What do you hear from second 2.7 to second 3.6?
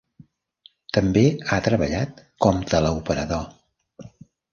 teleoperador.